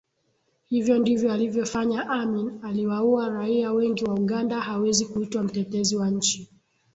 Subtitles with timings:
[0.69, 6.49] Hivyo ndivyo alivyofanya Amin aliwaua raia wengi wa Uganda hawezi kuitwa mtetezi wa nchi